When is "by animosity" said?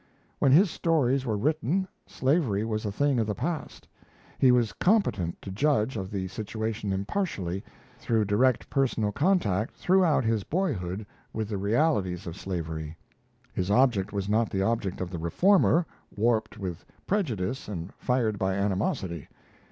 18.39-19.27